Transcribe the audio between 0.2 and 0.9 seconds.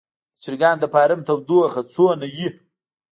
د چرګانو د